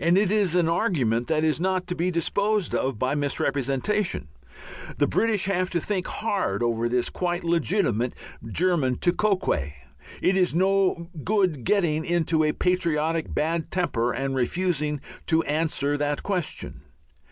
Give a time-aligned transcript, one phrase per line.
[0.00, 4.26] And it is an argument that is not to be disposed of by misrepresentation.
[4.98, 8.14] The British have to think hard over this quite legitimate
[8.44, 9.70] German tu quoque.
[10.20, 16.24] It is no good getting into a patriotic bad temper and refusing to answer that
[16.24, 16.80] question.